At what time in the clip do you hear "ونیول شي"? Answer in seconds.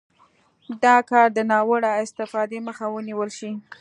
2.95-3.51